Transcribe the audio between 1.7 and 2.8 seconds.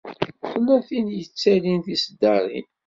tiseddaṛin.